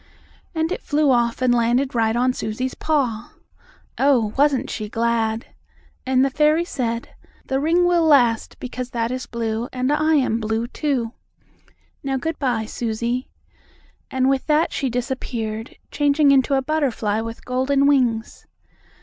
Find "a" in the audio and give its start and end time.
16.55-16.63